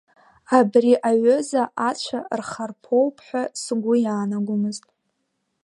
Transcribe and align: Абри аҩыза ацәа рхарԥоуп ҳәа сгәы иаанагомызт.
Абри 0.57 0.91
аҩыза 1.09 1.63
ацәа 1.89 2.19
рхарԥоуп 2.39 3.15
ҳәа 3.25 3.43
сгәы 3.61 3.95
иаанагомызт. 4.03 4.85